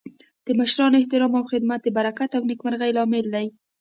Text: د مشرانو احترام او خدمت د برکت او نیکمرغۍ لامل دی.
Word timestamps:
د 0.45 0.47
مشرانو 0.59 0.99
احترام 0.99 1.31
او 1.39 1.43
خدمت 1.51 1.79
د 1.83 1.87
برکت 1.97 2.31
او 2.37 2.43
نیکمرغۍ 2.49 2.91
لامل 2.97 3.25
دی. 3.35 3.45